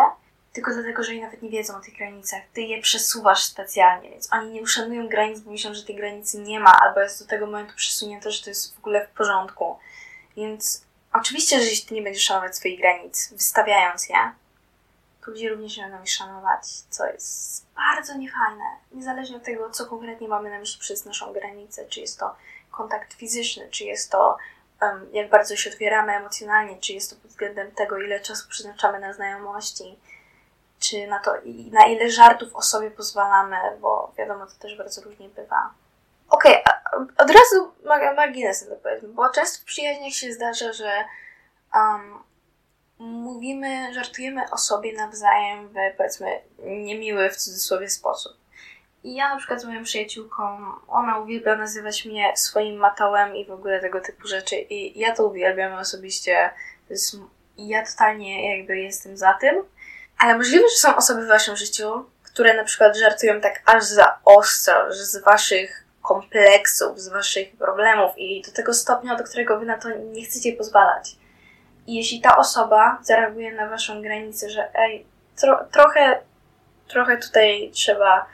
tylko 0.53 0.73
dlatego, 0.73 1.03
że 1.03 1.11
oni 1.11 1.21
nawet 1.21 1.41
nie 1.41 1.49
wiedzą 1.49 1.77
o 1.77 1.79
tych 1.79 1.97
granicach. 1.97 2.41
Ty 2.53 2.61
je 2.61 2.81
przesuwasz 2.81 3.43
specjalnie, 3.43 4.09
więc 4.09 4.33
oni 4.33 4.51
nie 4.51 4.61
uszanują 4.61 5.07
granic, 5.07 5.39
bo 5.39 5.51
myślą, 5.51 5.73
że 5.73 5.83
tej 5.83 5.95
granicy 5.95 6.39
nie 6.39 6.59
ma, 6.59 6.79
albo 6.81 7.01
jest 7.01 7.23
do 7.23 7.29
tego 7.29 7.45
momentu 7.45 7.75
przesunięte, 7.75 8.31
że 8.31 8.43
to 8.43 8.49
jest 8.49 8.75
w 8.75 8.79
ogóle 8.79 9.07
w 9.07 9.17
porządku. 9.17 9.77
Więc 10.37 10.85
oczywiście, 11.13 11.59
że 11.59 11.65
jeśli 11.65 11.87
ty 11.87 11.93
nie 11.93 12.01
będziesz 12.01 12.23
szanować 12.23 12.55
swoich 12.55 12.79
granic, 12.79 13.29
wystawiając 13.33 14.09
je, 14.09 14.31
ludzie 15.27 15.49
również 15.49 15.77
nie 15.77 15.83
będą 15.83 16.03
ich 16.03 16.11
szanować, 16.11 16.63
co 16.89 17.05
jest 17.05 17.65
bardzo 17.75 18.17
niefajne. 18.17 18.63
Niezależnie 18.91 19.37
od 19.37 19.43
tego, 19.43 19.69
co 19.69 19.85
konkretnie 19.85 20.27
mamy 20.27 20.49
na 20.49 20.59
myśli 20.59 20.79
przez 20.79 21.05
naszą 21.05 21.33
granicę, 21.33 21.85
czy 21.85 21.99
jest 21.99 22.19
to 22.19 22.35
kontakt 22.71 23.13
fizyczny, 23.13 23.69
czy 23.69 23.83
jest 23.83 24.11
to 24.11 24.37
um, 24.81 25.07
jak 25.13 25.29
bardzo 25.29 25.55
się 25.55 25.69
otwieramy 25.69 26.13
emocjonalnie, 26.13 26.77
czy 26.77 26.93
jest 26.93 27.09
to 27.09 27.15
pod 27.15 27.31
względem 27.31 27.71
tego, 27.71 27.97
ile 27.97 28.19
czasu 28.19 28.49
przeznaczamy 28.49 28.99
na 28.99 29.13
znajomości, 29.13 29.99
czy 30.79 31.07
na 31.07 31.19
to, 31.19 31.33
na 31.71 31.85
ile 31.85 32.11
żartów 32.11 32.55
o 32.55 32.61
sobie 32.61 32.91
pozwalamy, 32.91 33.57
bo 33.81 34.11
wiadomo, 34.17 34.45
to 34.45 34.53
też 34.59 34.77
bardzo 34.77 35.01
różnie 35.01 35.29
bywa. 35.29 35.71
Okej, 36.29 36.63
okay, 36.63 37.05
od 37.17 37.31
razu 37.31 37.71
marginesem 38.15 38.69
to 38.69 38.75
powiedzmy, 38.75 39.09
bo 39.09 39.29
często 39.29 39.61
w 39.61 39.65
przyjaźniach 39.65 40.13
się 40.13 40.33
zdarza, 40.33 40.73
że 40.73 41.03
um, 41.75 42.23
mówimy, 43.01 43.93
żartujemy 43.93 44.41
o 44.51 44.57
sobie 44.57 44.93
nawzajem 44.93 45.67
w 45.67 45.97
powiedzmy 45.97 46.41
niemiły 46.59 47.29
w 47.29 47.37
cudzysłowie 47.37 47.89
sposób. 47.89 48.33
I 49.03 49.15
ja 49.15 49.29
na 49.29 49.37
przykład 49.37 49.61
z 49.61 49.65
moją 49.65 49.83
przyjaciółką, 49.83 50.57
ona 50.87 51.19
uwielbia 51.19 51.55
nazywać 51.55 52.05
mnie 52.05 52.33
swoim 52.35 52.75
matołem 52.75 53.35
i 53.35 53.45
w 53.45 53.51
ogóle 53.51 53.79
tego 53.79 54.01
typu 54.01 54.27
rzeczy 54.27 54.55
i 54.55 54.99
ja 54.99 55.15
to 55.15 55.25
uwielbiam 55.25 55.73
osobiście. 55.73 56.49
Jest, 56.89 57.17
ja 57.57 57.85
totalnie 57.85 58.57
jakby 58.57 58.77
jestem 58.77 59.17
za 59.17 59.33
tym. 59.33 59.63
Ale 60.17 60.37
możliwe, 60.37 60.69
że 60.69 60.75
są 60.75 60.95
osoby 60.95 61.25
w 61.25 61.27
waszym 61.27 61.55
życiu, 61.55 62.05
które 62.23 62.53
na 62.53 62.63
przykład 62.63 62.97
żartują 62.97 63.41
tak 63.41 63.61
aż 63.65 63.83
za 63.83 64.19
ostro, 64.25 64.93
że 64.93 65.05
z 65.05 65.23
waszych 65.23 65.85
kompleksów, 66.01 66.99
z 66.99 67.09
waszych 67.09 67.57
problemów 67.57 68.11
i 68.17 68.41
do 68.41 68.51
tego 68.51 68.73
stopnia, 68.73 69.15
do 69.15 69.23
którego 69.23 69.59
wy 69.59 69.65
na 69.65 69.77
to 69.77 69.89
nie 69.89 70.25
chcecie 70.25 70.53
pozwalać. 70.53 71.15
Jeśli 71.87 72.21
ta 72.21 72.37
osoba 72.37 72.99
zareaguje 73.03 73.51
na 73.51 73.69
waszą 73.69 74.01
granicę, 74.01 74.49
że 74.49 74.75
ej, 74.75 75.05
tro, 75.41 75.65
trochę, 75.71 76.19
trochę 76.87 77.17
tutaj 77.17 77.71
trzeba 77.73 78.25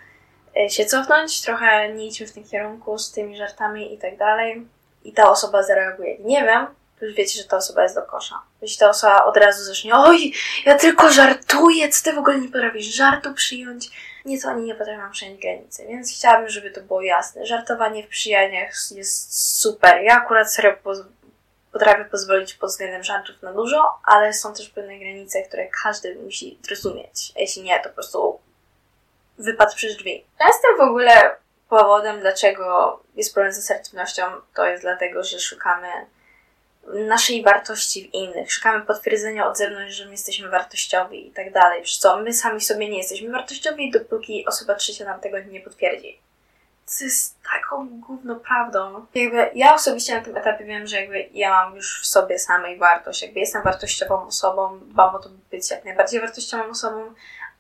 e, 0.58 0.70
się 0.70 0.86
cofnąć, 0.86 1.42
trochę 1.42 1.94
nie 1.94 2.08
idźmy 2.08 2.28
w 2.28 2.32
tym 2.32 2.44
kierunku 2.44 2.98
z 2.98 3.12
tymi 3.12 3.38
żartami 3.38 3.94
i 3.94 3.98
tak 3.98 4.18
dalej, 4.18 4.68
i 5.04 5.14
ta 5.14 5.30
osoba 5.30 5.64
zareaguje 5.64 6.18
nie 6.20 6.44
wiem, 6.44 6.68
to 7.00 7.06
już 7.06 7.16
wiecie, 7.16 7.42
że 7.42 7.48
ta 7.48 7.58
osoba 7.58 7.84
jest 7.84 7.96
do 7.96 8.02
kosza. 8.02 8.42
Jeśli 8.62 8.78
ta 8.78 8.90
osoba 8.90 9.26
od 9.26 9.38
razu 9.38 9.64
zacznie, 9.64 9.96
oj, 9.96 10.34
ja 10.66 10.78
tylko 10.78 11.12
żartuję, 11.12 11.90
co 11.90 12.04
ty 12.04 12.14
w 12.14 12.18
ogóle 12.18 12.40
nie 12.40 12.48
potrafisz 12.48 12.86
żartu 12.86 13.34
przyjąć, 13.34 13.90
to 14.44 14.50
oni 14.50 14.66
nie 14.66 14.76
potrafią 14.76 15.12
przyjąć 15.12 15.42
granicy, 15.42 15.86
więc 15.88 16.14
chciałabym, 16.14 16.50
żeby 16.50 16.72
to 16.72 16.82
było 16.82 17.02
jasne. 17.02 17.46
Żartowanie 17.46 18.04
w 18.04 18.08
przyjaźniach 18.08 18.74
jest 18.92 19.60
super. 19.60 20.02
Ja 20.04 20.16
akurat 20.16 20.54
serio 20.54 20.74
potrafię 21.78 22.06
pozwolić 22.06 22.54
pod 22.54 22.70
względem 22.70 23.04
żartów 23.04 23.42
na 23.42 23.54
dużo, 23.54 24.00
ale 24.04 24.34
są 24.34 24.54
też 24.54 24.70
pewne 24.70 25.00
granice, 25.00 25.44
które 25.44 25.68
każdy 25.84 26.16
musi 26.16 26.60
zrozumieć. 26.62 27.32
Jeśli 27.36 27.64
nie, 27.64 27.80
to 27.80 27.90
po 27.90 27.96
prostu 27.96 28.40
wypadł 29.38 29.76
przez 29.76 29.98
drzwi. 29.98 30.26
Często 30.38 30.68
w 30.78 30.82
ogóle 30.82 31.36
powodem, 31.70 32.20
dlaczego 32.20 33.00
jest 33.16 33.34
problem 33.34 33.54
z 33.54 33.58
asertywnością, 33.58 34.24
to 34.56 34.66
jest 34.66 34.84
dlatego, 34.84 35.24
że 35.24 35.40
szukamy 35.40 35.88
naszej 36.88 37.44
wartości 37.44 38.10
w 38.10 38.14
innych. 38.14 38.54
Szukamy 38.54 38.86
potwierdzenia 38.86 39.48
od 39.48 39.58
zewnątrz, 39.58 39.96
że 39.96 40.06
my 40.06 40.12
jesteśmy 40.12 40.50
wartościowi 40.50 41.28
i 41.28 41.32
tak 41.32 41.54
dalej. 41.54 41.84
Przez 41.84 42.00
co 42.00 42.18
my 42.18 42.34
sami 42.34 42.62
sobie 42.62 42.90
nie 42.90 42.98
jesteśmy 42.98 43.32
wartościowi, 43.32 43.92
dopóki 43.92 44.46
osoba 44.48 44.76
trzecia 44.76 45.06
nam 45.06 45.20
tego 45.20 45.40
nie 45.40 45.62
potwierdzi. 45.62 46.20
Co 46.88 47.04
jest 47.04 47.36
taką 47.54 48.00
główną 48.00 48.40
prawdą. 48.40 49.06
Jakby 49.16 49.50
ja 49.56 49.76
osobiście 49.76 50.16
na 50.16 50.24
tym 50.24 50.38
etapie 50.38 50.66
wiem, 50.66 50.88
że 50.88 51.02
jakby 51.02 51.30
ja 51.34 51.52
mam 51.52 51.76
już 51.76 52.02
w 52.02 52.08
sobie 52.08 52.40
samej 52.40 52.78
wartość. 52.78 53.22
Jakby 53.22 53.40
jestem 53.40 53.64
wartościową 53.64 54.28
osobą, 54.28 54.80
dbam 54.80 55.16
o 55.16 55.20
to, 55.20 55.30
by 55.30 55.38
być 55.52 55.72
jak 55.72 55.86
najbardziej 55.86 56.22
wartościową 56.22 56.64
osobą, 56.64 57.14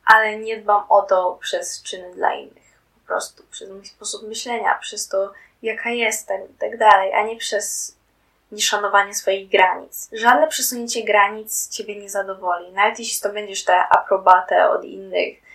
ale 0.06 0.40
nie 0.40 0.58
dbam 0.58 0.84
o 0.90 1.02
to 1.02 1.38
przez 1.42 1.84
czyny 1.84 2.14
dla 2.14 2.34
innych. 2.34 2.78
Po 2.94 3.08
prostu 3.08 3.44
przez 3.52 3.70
mój 3.70 3.86
sposób 3.86 4.28
myślenia, 4.28 4.78
przez 4.82 5.08
to, 5.08 5.34
jaka 5.62 5.90
jestem 5.90 6.42
i 6.52 6.54
tak 6.54 6.78
dalej, 6.78 7.14
a 7.14 7.24
nie 7.24 7.38
przez 7.38 7.98
nieszanowanie 8.52 9.16
swoich 9.16 9.50
granic. 9.50 10.10
Żadne 10.14 10.48
przesunięcie 10.48 11.04
granic 11.04 11.70
ciebie 11.70 11.96
nie 12.02 12.10
zadowoli. 12.10 12.72
Nawet 12.72 13.00
jeśli 13.00 13.22
to 13.22 13.30
będziesz 13.30 13.64
tę 13.64 13.88
aprobatę 13.90 14.70
od 14.70 14.84
innych, 14.84 15.47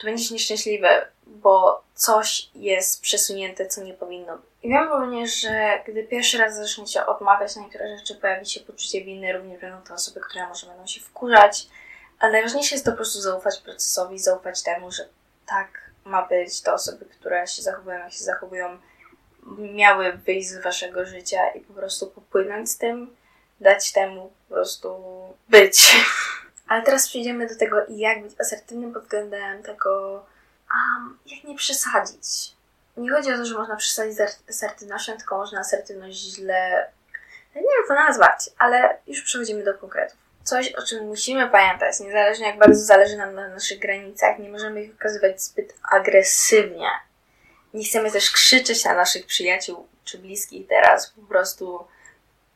to 0.00 0.06
będziesz 0.06 0.30
nieszczęśliwy, 0.30 0.88
bo 1.26 1.82
coś 1.94 2.50
jest 2.54 3.02
przesunięte, 3.02 3.66
co 3.66 3.84
nie 3.84 3.94
powinno 3.94 4.36
być. 4.36 4.46
I 4.62 4.68
wiem 4.68 4.88
również, 4.88 5.40
że 5.40 5.80
gdy 5.86 6.04
pierwszy 6.04 6.38
raz 6.38 6.56
zaczniecie 6.56 7.06
odmawiać 7.06 7.56
na 7.56 7.62
niektóre 7.62 7.98
rzeczy, 7.98 8.14
pojawi 8.14 8.46
się 8.46 8.60
poczucie 8.60 9.04
winy, 9.04 9.32
również 9.32 9.60
będą 9.60 9.82
to 9.82 9.94
osoby, 9.94 10.20
które 10.20 10.48
może 10.48 10.66
będą 10.66 10.86
się 10.86 11.00
wkurzać, 11.00 11.66
ale 12.18 12.32
najważniejsze 12.32 12.74
jest 12.74 12.84
to 12.84 12.90
po 12.90 12.96
prostu 12.96 13.20
zaufać 13.20 13.58
procesowi, 13.58 14.18
zaufać 14.18 14.62
temu, 14.62 14.92
że 14.92 15.08
tak 15.46 15.90
ma 16.04 16.26
być. 16.26 16.60
Te 16.60 16.72
osoby, 16.72 17.04
które 17.04 17.46
się 17.46 17.62
zachowują, 17.62 17.98
jak 17.98 18.12
się 18.12 18.24
zachowują, 18.24 18.78
miały 19.58 20.12
wyjść 20.12 20.48
z 20.48 20.62
waszego 20.62 21.06
życia 21.06 21.48
i 21.50 21.60
po 21.60 21.72
prostu 21.72 22.06
popłynąć 22.06 22.70
z 22.70 22.78
tym, 22.78 23.16
dać 23.60 23.92
temu 23.92 24.32
po 24.48 24.54
prostu 24.54 24.94
być. 25.48 25.80
Ale 26.70 26.82
teraz 26.82 27.08
przejdziemy 27.08 27.46
do 27.46 27.56
tego, 27.56 27.76
jak 27.88 28.22
być 28.22 28.40
asertywnym 28.40 28.92
pod 28.92 29.02
względem 29.02 29.62
tego, 29.62 30.12
um, 30.72 31.18
jak 31.26 31.44
nie 31.44 31.56
przesadzić. 31.56 32.52
Nie 32.96 33.10
chodzi 33.10 33.32
o 33.32 33.36
to, 33.36 33.44
że 33.44 33.54
można 33.54 33.76
przesadzić 33.76 34.16
z 34.16 34.50
asertywnością, 34.50 35.16
tylko 35.16 35.38
można 35.38 35.60
asertywność 35.60 36.18
źle. 36.18 36.90
nie 37.54 37.62
wiem, 37.62 37.88
to 37.88 37.94
nazwać, 37.94 38.50
ale 38.58 38.98
już 39.06 39.22
przechodzimy 39.22 39.64
do 39.64 39.74
konkretów. 39.74 40.18
Coś, 40.44 40.72
o 40.72 40.82
czym 40.82 41.06
musimy 41.06 41.48
pamiętać, 41.48 42.00
niezależnie 42.00 42.46
jak 42.46 42.58
bardzo 42.58 42.84
zależy 42.84 43.16
nam 43.16 43.34
na 43.34 43.48
naszych 43.48 43.78
granicach, 43.78 44.38
nie 44.38 44.48
możemy 44.48 44.82
ich 44.82 44.94
okazywać 44.94 45.42
zbyt 45.42 45.74
agresywnie 45.90 46.90
nie 47.74 47.84
chcemy 47.84 48.10
też 48.10 48.30
krzyczeć 48.30 48.84
na 48.84 48.94
naszych 48.94 49.26
przyjaciół 49.26 49.86
czy 50.04 50.18
bliskich 50.18 50.68
teraz, 50.68 51.10
po 51.10 51.22
prostu, 51.22 51.84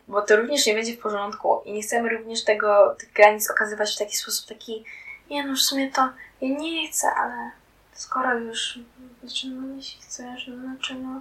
bo 0.08 0.22
to 0.22 0.36
również 0.36 0.66
nie 0.66 0.74
będzie 0.74 0.96
w 0.96 1.00
porządku 1.00 1.62
i 1.64 1.72
nie 1.72 1.82
chcemy 1.82 2.08
również 2.08 2.44
tego, 2.44 2.96
tych 2.98 3.12
granic 3.12 3.50
okazywać 3.50 3.94
w 3.94 3.98
taki 3.98 4.16
sposób, 4.16 4.48
taki, 4.48 4.84
nie 5.30 5.46
no, 5.46 5.54
w 5.54 5.60
sumie 5.60 5.90
to 5.90 6.08
ja 6.40 6.48
nie 6.48 6.88
chcę, 6.88 7.08
ale 7.16 7.50
skoro 7.92 8.38
już, 8.38 8.78
znaczy, 9.22 9.46
no 9.46 9.76
jeśli 9.76 10.02
chcesz, 10.02 10.46
no 10.48 10.56
znaczy, 10.56 10.94
no, 10.94 11.20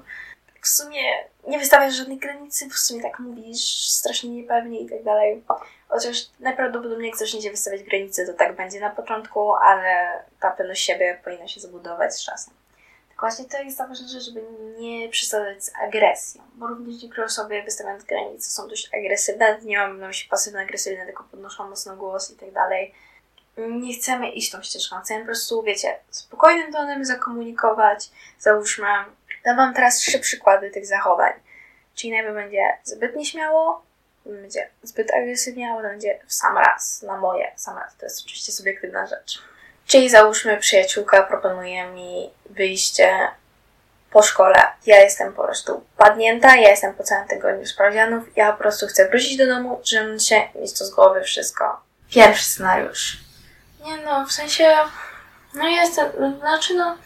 w 0.62 0.68
sumie 0.68 1.02
nie 1.48 1.60
wystawiasz 1.60 1.96
żadnej 1.96 2.18
granicy, 2.18 2.70
w 2.70 2.78
sumie 2.78 3.02
tak 3.02 3.20
mówisz 3.20 3.90
strasznie 3.90 4.30
niepewnie 4.30 4.80
i 4.80 4.90
tak 4.90 5.04
dalej. 5.04 5.44
Chociaż 5.90 6.18
najprawdopodobniej 6.40 7.10
jak 7.10 7.20
zaczniecie 7.20 7.52
wystawiać 7.52 7.84
granice, 7.84 8.26
to 8.26 8.34
tak 8.34 8.56
będzie 8.56 8.80
na 8.80 8.90
początku, 8.90 9.54
ale 9.54 10.24
ta 10.40 10.52
pewność 10.52 10.84
siebie 10.84 11.20
powinna 11.24 11.48
się 11.48 11.60
zbudować 11.60 12.16
z 12.16 12.26
czasem. 12.26 12.54
Właśnie 13.24 13.46
to 13.46 13.58
jest 13.62 13.78
ta 13.78 13.88
ważna 13.88 14.08
rzecz, 14.08 14.24
żeby 14.24 14.44
nie 14.78 15.10
przesadzać 15.10 15.66
z 15.66 15.72
agresją, 15.76 16.44
bo 16.56 16.68
również 16.68 17.04
niektóre 17.04 17.26
osoby 17.26 17.62
wystawiając 17.64 18.04
granice 18.04 18.50
są 18.50 18.68
dość 18.68 18.90
agresywne, 18.94 19.60
nie 19.62 19.78
mam 19.78 20.00
na 20.00 20.08
myśli 20.08 20.30
pasywno-agresywne, 20.30 21.06
tylko 21.06 21.24
podnoszą 21.24 21.70
mocno 21.70 21.96
głos 21.96 22.32
i 22.32 22.36
tak 22.36 22.52
dalej. 22.52 22.94
Nie 23.58 23.94
chcemy 23.94 24.32
iść 24.32 24.52
tą 24.52 24.62
ścieżką, 24.62 24.96
chcemy 25.00 25.20
po 25.20 25.26
prostu, 25.26 25.64
wiecie, 25.64 26.00
spokojnym 26.10 26.74
tonem 26.74 27.06
zakomunikować. 27.06 28.10
Załóżmy, 28.40 28.88
dam 29.46 29.58
wam 29.58 29.74
teraz 29.74 29.98
trzy 29.98 30.20
przykłady 30.20 30.70
tych 30.70 30.86
zachowań. 30.86 31.34
Czyli 31.96 32.14
najpierw 32.14 32.36
będzie 32.36 32.78
zbyt 32.84 33.16
nieśmiało, 33.16 33.86
będzie 34.26 34.70
zbyt 34.82 35.12
agresywnie, 35.12 35.70
albo 35.70 35.82
będzie 35.82 36.20
w 36.28 36.34
sam 36.34 36.58
raz, 36.58 37.02
na 37.02 37.18
moje, 37.18 37.52
sam 37.56 37.78
raz. 37.78 37.98
To 37.98 38.06
jest 38.06 38.26
oczywiście 38.26 38.52
subiektywna 38.52 39.08
rzecz. 39.08 39.53
Czyli 39.94 40.10
załóżmy, 40.10 40.58
przyjaciółka 40.58 41.24
proponuje 41.24 41.88
mi 41.88 42.30
wyjście 42.50 43.28
po 44.12 44.24
szkole. 44.24 44.64
Ja 44.86 45.02
jestem 45.02 45.34
po 45.34 45.44
prostu 45.44 45.84
padnięta, 45.98 46.56
ja 46.56 46.70
jestem 46.70 46.94
po 46.94 47.04
całym 47.04 47.28
tygodniu 47.28 47.66
sprawdzianów, 47.66 48.38
ja 48.38 48.52
po 48.52 48.58
prostu 48.58 48.88
chcę 48.88 49.10
wrócić 49.10 49.38
do 49.38 49.48
domu, 49.48 49.82
drzemnąć 49.84 50.28
się, 50.28 50.42
mieć 50.56 50.80
to 50.80 50.86
z 50.86 50.92
głowy 50.92 51.22
wszystko. 51.22 51.82
Pierwszy 52.10 52.46
scenariusz. 52.46 53.18
Nie 53.86 53.98
no, 53.98 54.26
w 54.26 54.32
sensie, 54.32 54.76
no 55.54 55.68
jestem, 55.68 56.12
znaczy 56.40 56.76
no, 56.76 56.98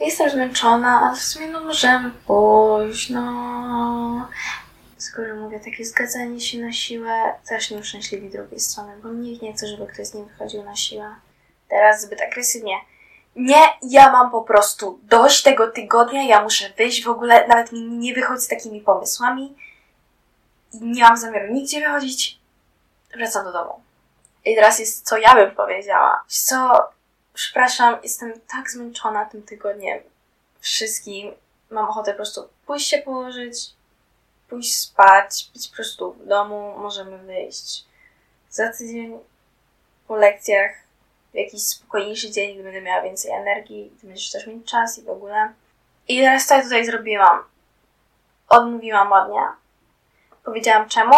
jestem 0.00 0.30
zmęczona, 0.30 1.00
ale 1.00 1.16
w 1.16 1.22
sumie 1.22 1.46
no 1.46 1.60
możemy 1.60 2.10
pójść, 2.26 3.10
no. 3.10 4.28
Skoro 4.98 5.34
mówię 5.34 5.60
takie 5.60 5.84
zgadzanie 5.84 6.40
się 6.40 6.58
na 6.58 6.72
siłę, 6.72 7.34
też 7.48 7.70
nie 7.70 7.78
uszczęśliwi 7.78 8.30
drugiej 8.30 8.60
strony, 8.60 8.92
bo 9.02 9.08
nikt 9.08 9.42
nie 9.42 9.52
chce, 9.52 9.66
żeby 9.66 9.86
ktoś 9.86 10.06
z 10.06 10.14
nim 10.14 10.24
wychodził 10.24 10.64
na 10.64 10.76
siłę 10.76 11.14
teraz 11.74 12.02
zbyt 12.02 12.20
agresywnie. 12.20 12.80
Nie, 13.36 13.62
ja 13.82 14.12
mam 14.12 14.30
po 14.30 14.42
prostu 14.42 14.98
dość 15.02 15.42
tego 15.42 15.70
tygodnia, 15.70 16.22
ja 16.22 16.42
muszę 16.42 16.70
wyjść 16.76 17.04
w 17.04 17.08
ogóle, 17.08 17.48
nawet 17.48 17.72
mi 17.72 17.80
nie 17.80 18.14
wychodzi 18.14 18.42
z 18.42 18.48
takimi 18.48 18.80
pomysłami. 18.80 19.56
Nie 20.72 21.02
mam 21.02 21.16
zamiaru 21.16 21.52
nigdzie 21.52 21.80
wychodzić. 21.80 22.38
Wracam 23.16 23.44
do 23.44 23.52
domu. 23.52 23.80
I 24.44 24.54
teraz 24.54 24.78
jest, 24.78 25.08
co 25.08 25.18
ja 25.18 25.34
bym 25.34 25.50
powiedziała. 25.50 26.24
Co, 26.28 26.88
przepraszam, 27.32 27.96
jestem 28.02 28.32
tak 28.52 28.70
zmęczona 28.70 29.24
tym 29.24 29.42
tygodniem 29.42 29.98
wszystkim. 30.60 31.32
Mam 31.70 31.88
ochotę 31.88 32.10
po 32.10 32.16
prostu 32.16 32.48
pójść 32.66 32.88
się 32.88 32.98
położyć, 32.98 33.70
pójść 34.48 34.76
spać, 34.76 35.50
być 35.54 35.68
po 35.68 35.74
prostu 35.74 36.12
w 36.12 36.26
domu, 36.26 36.74
możemy 36.78 37.18
wyjść. 37.18 37.84
Za 38.50 38.72
tydzień 38.72 39.18
po 40.08 40.16
lekcjach 40.16 40.83
w 41.34 41.36
jakiś 41.36 41.66
spokojniejszy 41.66 42.30
dzień, 42.30 42.54
gdy 42.54 42.62
będę 42.62 42.80
miała 42.80 43.02
więcej 43.02 43.30
energii, 43.30 43.92
gdy 43.98 44.06
będziesz 44.06 44.30
też 44.30 44.46
mieć 44.46 44.70
czas 44.70 44.98
i 44.98 45.02
w 45.02 45.10
ogóle. 45.10 45.52
I 46.08 46.20
teraz 46.20 46.46
tutaj 46.46 46.86
zrobiłam? 46.86 47.44
Odmówiłam 48.48 49.10
ładnie. 49.10 49.40
Powiedziałam 50.44 50.88
czemu. 50.88 51.14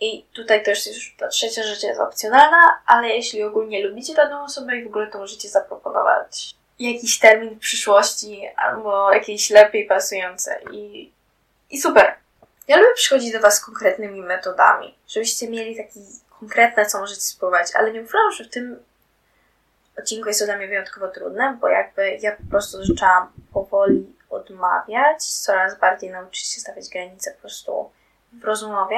I 0.00 0.24
tutaj 0.32 0.62
też 0.62 0.86
już 0.86 1.14
ta 1.18 1.28
trzecia 1.28 1.62
rzecz 1.62 1.82
jest 1.82 2.00
opcjonalna, 2.00 2.82
ale 2.86 3.08
jeśli 3.08 3.42
ogólnie 3.42 3.86
lubicie 3.86 4.14
daną 4.14 4.44
osobę 4.44 4.76
i 4.76 4.84
w 4.84 4.86
ogóle 4.86 5.06
to 5.06 5.18
możecie 5.18 5.48
zaproponować 5.48 6.54
jakiś 6.78 7.18
termin 7.18 7.54
w 7.54 7.58
przyszłości 7.58 8.48
albo 8.56 9.12
jakieś 9.12 9.50
lepiej 9.50 9.86
pasujące 9.86 10.60
i, 10.72 11.12
i 11.70 11.80
super. 11.80 12.14
Ja 12.68 12.76
lubię 12.76 12.94
przychodzić 12.94 13.32
do 13.32 13.40
Was 13.40 13.56
z 13.56 13.64
konkretnymi 13.64 14.20
metodami, 14.20 14.94
żebyście 15.08 15.48
mieli 15.48 15.76
takie 15.76 16.00
konkretne, 16.40 16.86
co 16.86 17.00
możecie 17.00 17.20
spróbować, 17.20 17.68
ale 17.74 17.92
nie 17.92 18.00
uważam, 18.00 18.32
że 18.32 18.44
w 18.44 18.50
tym 18.50 18.82
odcinku 19.98 20.28
jest 20.28 20.40
to 20.40 20.46
dla 20.46 20.56
mnie 20.56 20.68
wyjątkowo 20.68 21.08
trudne, 21.08 21.58
bo 21.60 21.68
jakby 21.68 22.18
ja 22.20 22.36
po 22.36 22.50
prostu 22.50 22.84
zaczęłam 22.84 23.32
powoli 23.52 24.16
odmawiać, 24.30 25.24
coraz 25.24 25.78
bardziej 25.78 26.10
nauczyć 26.10 26.46
się 26.46 26.60
stawiać 26.60 26.88
granice 26.88 27.30
po 27.30 27.40
prostu 27.40 27.90
w 28.32 28.44
rozmowie, 28.44 28.96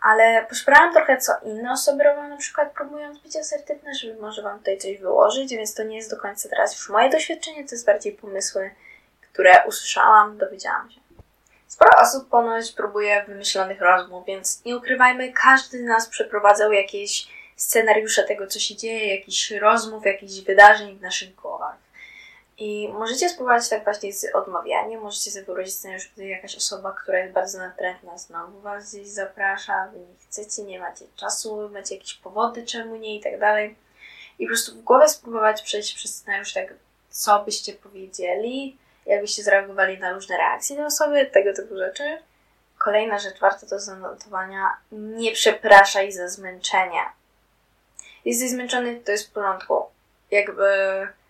ale 0.00 0.46
poszperałam 0.48 0.94
trochę, 0.94 1.18
co 1.18 1.32
inne 1.42 1.72
osoby 1.72 2.04
robią, 2.04 2.28
na 2.28 2.36
przykład 2.36 2.72
próbując 2.72 3.18
być 3.18 3.36
asertywne, 3.36 3.94
żeby 3.94 4.20
może 4.20 4.42
Wam 4.42 4.58
tutaj 4.58 4.78
coś 4.78 4.98
wyłożyć, 4.98 5.50
więc 5.50 5.74
to 5.74 5.82
nie 5.82 5.96
jest 5.96 6.10
do 6.10 6.16
końca 6.16 6.48
teraz 6.48 6.72
już 6.74 6.88
moje 6.88 7.10
doświadczenie, 7.10 7.64
to 7.64 7.74
jest 7.74 7.86
bardziej 7.86 8.12
pomysły, 8.12 8.70
które 9.32 9.64
usłyszałam, 9.66 10.38
dowiedziałam 10.38 10.90
się. 10.90 11.00
Sporo 11.68 11.90
osób 12.02 12.28
ponoć 12.28 12.72
próbuje 12.72 13.24
wymyślonych 13.28 13.80
rozmów, 13.80 14.26
więc 14.26 14.64
nie 14.64 14.76
ukrywajmy, 14.76 15.32
każdy 15.32 15.78
z 15.78 15.82
nas 15.82 16.08
przeprowadzał 16.08 16.72
jakieś 16.72 17.28
scenariusze 17.62 18.24
tego, 18.24 18.46
co 18.46 18.58
się 18.58 18.76
dzieje, 18.76 19.16
jakichś 19.16 19.50
rozmów, 19.50 20.06
jakichś 20.06 20.40
wydarzeń 20.40 20.98
w 20.98 21.00
naszych 21.00 21.34
głowach. 21.34 21.76
I 22.58 22.88
możecie 22.88 23.28
spróbować 23.28 23.68
tak 23.68 23.84
właśnie 23.84 24.12
z 24.12 24.34
odmawianiem, 24.34 25.00
możecie 25.00 25.30
sobie 25.30 25.44
wyobrazić 25.44 25.74
scenariusz, 25.74 26.10
gdy 26.14 26.26
jakaś 26.26 26.56
osoba, 26.56 26.96
która 27.02 27.18
jest 27.18 27.32
bardzo 27.32 27.58
natrętna, 27.58 28.18
znowu 28.18 28.60
was 28.60 28.94
gdzieś 28.94 29.08
zaprasza, 29.08 29.88
wy 29.92 29.98
nie 29.98 30.26
chcecie, 30.28 30.62
nie 30.62 30.80
macie 30.80 31.04
czasu, 31.16 31.68
macie 31.68 31.94
jakieś 31.94 32.14
powody, 32.14 32.66
czemu 32.66 32.96
nie 32.96 33.16
i 33.16 33.20
tak 33.20 33.40
dalej. 33.40 33.76
I 34.38 34.46
po 34.46 34.48
prostu 34.48 34.72
w 34.74 34.82
głowie 34.82 35.08
spróbować 35.08 35.62
przejść 35.62 35.94
przez 35.94 36.14
scenariusz 36.16 36.52
tak, 36.52 36.74
co 37.10 37.44
byście 37.44 37.72
powiedzieli, 37.72 38.76
jakbyście 39.06 39.42
zareagowali 39.42 39.98
na 39.98 40.12
różne 40.12 40.36
reakcje 40.36 40.76
tej 40.76 40.84
osoby, 40.84 41.26
tego 41.26 41.54
typu 41.54 41.76
rzeczy. 41.76 42.18
Kolejna 42.78 43.18
rzecz 43.18 43.40
warta 43.40 43.66
do 43.66 43.80
zanotowania, 43.80 44.76
nie 44.92 45.32
przepraszaj 45.32 46.12
za 46.12 46.28
zmęczenie. 46.28 47.21
Jesteś 48.24 48.50
zmęczony, 48.50 49.00
to 49.00 49.12
jest 49.12 49.28
w 49.28 49.32
porządku. 49.32 49.82
Jakby 50.30 50.64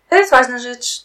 to 0.09 0.17
jest 0.17 0.31
ważna 0.31 0.59
rzecz, 0.59 1.05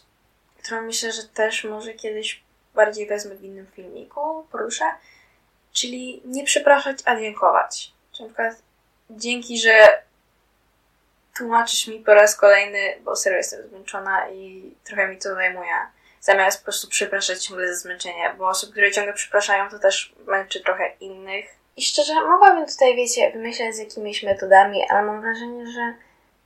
którą 0.62 0.82
myślę, 0.82 1.12
że 1.12 1.22
też 1.22 1.64
może 1.64 1.94
kiedyś 1.94 2.42
bardziej 2.74 3.06
wezmę 3.06 3.34
w 3.34 3.44
innym 3.44 3.66
filmiku, 3.66 4.46
poruszę. 4.52 4.84
Czyli 5.72 6.22
nie 6.24 6.44
przepraszać, 6.44 6.98
a 7.04 7.16
dziękować. 7.16 7.92
Czyli 8.12 8.28
na 8.28 8.28
przykład 8.28 8.62
dzięki, 9.10 9.58
że 9.58 10.02
tłumaczysz 11.36 11.86
mi 11.86 12.00
po 12.00 12.14
raz 12.14 12.36
kolejny, 12.36 12.78
bo 13.04 13.16
serio 13.16 13.36
jestem 13.36 13.68
zmęczona 13.68 14.30
i 14.30 14.74
trochę 14.84 15.08
mi 15.08 15.18
to 15.18 15.34
zajmuje. 15.34 15.74
Zamiast 16.20 16.58
po 16.58 16.64
prostu 16.64 16.88
przepraszać 16.88 17.44
ciągle 17.44 17.74
za 17.74 17.80
zmęczenie, 17.80 18.34
bo 18.38 18.48
osoby, 18.48 18.72
które 18.72 18.92
ciągle 18.92 19.12
przepraszają, 19.12 19.70
to 19.70 19.78
też 19.78 20.14
męczy 20.26 20.60
trochę 20.60 20.92
innych. 21.00 21.46
I 21.78 21.82
szczerze, 21.82 22.14
mogłabym 22.14 22.66
tutaj, 22.66 22.96
wiecie, 22.96 23.30
wymyślać 23.30 23.74
z 23.74 23.78
jakimiś 23.78 24.22
metodami, 24.22 24.82
ale 24.88 25.02
mam 25.02 25.20
wrażenie, 25.20 25.66
że 25.66 25.94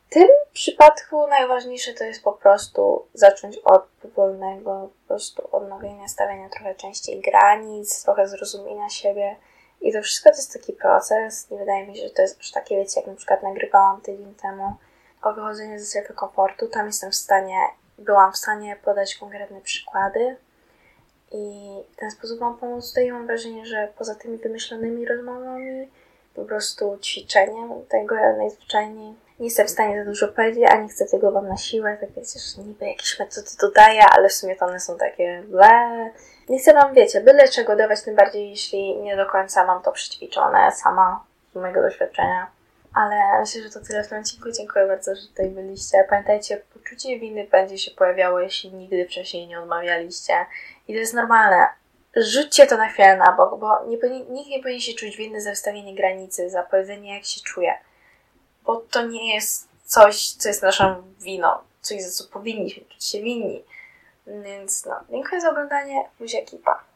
w 0.06 0.12
tym 0.12 0.28
przypadku 0.52 1.26
najważniejsze 1.26 1.94
to 1.94 2.04
jest 2.04 2.22
po 2.22 2.32
prostu 2.32 3.06
zacząć 3.14 3.58
od 3.58 3.84
powolnego 3.84 4.90
po 5.00 5.08
prostu 5.08 5.48
odnowienia, 5.52 6.08
stawiania 6.08 6.48
trochę 6.48 6.74
częściej 6.74 7.20
granic, 7.20 8.02
trochę 8.02 8.28
zrozumienia 8.28 8.88
siebie. 8.88 9.36
I 9.80 9.92
to 9.92 10.02
wszystko 10.02 10.30
to 10.30 10.36
jest 10.36 10.52
taki 10.52 10.72
proces. 10.72 11.50
Nie 11.50 11.58
wydaje 11.58 11.86
mi 11.86 11.96
się, 11.96 12.02
że 12.02 12.10
to 12.10 12.22
jest 12.22 12.40
aż 12.40 12.50
takie, 12.50 12.76
wiecie, 12.76 13.00
jak 13.00 13.06
na 13.06 13.14
przykład 13.14 13.42
nagrywałam 13.42 14.00
tydzień 14.00 14.34
temu 14.34 14.74
o 15.22 15.32
wychodzeniu 15.32 15.78
ze 15.78 15.84
strefy 15.84 16.14
komfortu. 16.14 16.68
Tam 16.68 16.86
jestem 16.86 17.10
w 17.10 17.16
stanie, 17.16 17.56
byłam 17.98 18.32
w 18.32 18.36
stanie 18.36 18.76
podać 18.84 19.14
konkretne 19.14 19.60
przykłady 19.60 20.36
i 21.32 21.72
w 21.92 21.96
ten 21.96 22.10
sposób 22.10 22.40
mam 22.40 22.58
pomóc 22.58 22.88
tutaj. 22.88 23.12
Mam 23.12 23.26
wrażenie, 23.26 23.66
że 23.66 23.88
poza 23.98 24.14
tymi 24.14 24.38
wymyślonymi 24.38 25.06
rozmowami, 25.06 25.88
po 26.34 26.44
prostu 26.44 26.98
ćwiczeniem 27.02 27.70
tego 27.88 28.14
najzwyczajniej 28.14 29.14
nie 29.42 29.48
jestem 29.48 29.66
w 29.66 29.70
stanie 29.70 30.04
za 30.04 30.10
dużo 30.10 30.28
powiedzieć, 30.28 30.64
a 30.70 30.76
nie 30.76 30.88
chcę 30.88 31.06
tego 31.06 31.32
wam 31.32 31.48
na 31.48 31.56
siłę, 31.56 31.96
tak 32.00 32.10
wiecie, 32.10 32.38
że 32.38 32.62
niby 32.62 32.86
jakieś 32.86 33.18
metody 33.18 33.50
dodaję, 33.60 34.02
ale 34.10 34.28
w 34.28 34.32
sumie 34.32 34.56
to 34.56 34.66
one 34.66 34.80
są 34.80 34.98
takie 34.98 35.42
ble. 35.46 36.10
Nie 36.48 36.58
chcę 36.58 36.72
wam, 36.72 36.94
wiecie, 36.94 37.20
byle 37.20 37.48
czego 37.48 37.76
dawać, 37.76 38.02
tym 38.02 38.16
bardziej 38.16 38.50
jeśli 38.50 38.96
nie 38.96 39.16
do 39.16 39.26
końca 39.26 39.66
mam 39.66 39.82
to 39.82 39.92
przećwiczone 39.92 40.72
sama 40.72 41.24
z 41.52 41.54
mojego 41.54 41.82
doświadczenia. 41.82 42.50
Ale 42.94 43.40
myślę, 43.40 43.62
że 43.62 43.70
to 43.70 43.80
tyle 43.80 44.04
w 44.04 44.08
tym 44.08 44.18
odcinku. 44.18 44.52
Dziękuję 44.52 44.86
bardzo, 44.86 45.14
że 45.14 45.26
tutaj 45.28 45.48
byliście. 45.48 46.06
Pamiętajcie, 46.10 46.62
poczucie 46.74 47.18
winy 47.18 47.46
będzie 47.50 47.78
się 47.78 47.90
pojawiało, 47.90 48.40
jeśli 48.40 48.72
nigdy 48.72 49.06
wcześniej 49.06 49.46
nie 49.46 49.60
odmawialiście. 49.60 50.46
I 50.88 50.92
to 50.92 50.98
jest 50.98 51.14
normalne. 51.14 51.68
Rzućcie 52.16 52.66
to 52.66 52.76
na 52.76 52.88
chwilę 52.88 53.16
na 53.16 53.32
bok, 53.32 53.60
bo 53.60 53.84
nie, 53.86 53.96
nikt 54.20 54.50
nie 54.50 54.58
powinien 54.58 54.80
się 54.80 54.94
czuć 54.94 55.16
winny 55.16 55.40
za 55.40 55.52
wstawienie 55.52 55.94
granicy, 55.94 56.50
za 56.50 56.62
powiedzenie, 56.62 57.14
jak 57.14 57.24
się 57.24 57.40
czuje 57.40 57.74
bo 58.64 58.76
to 58.76 59.06
nie 59.06 59.34
jest 59.34 59.68
coś, 59.84 60.32
co 60.32 60.48
jest 60.48 60.62
naszą 60.62 61.02
winą, 61.18 61.48
coś, 61.80 62.02
za 62.02 62.24
co 62.24 62.32
powinniśmy 62.32 62.84
czuć 62.84 63.04
się 63.04 63.22
winni. 63.22 63.64
Więc 64.26 64.86
no, 64.86 65.00
dziękuję 65.10 65.40
za 65.40 65.50
oglądanie. 65.50 66.04
Buziaki, 66.18 66.58
pa! 66.58 66.84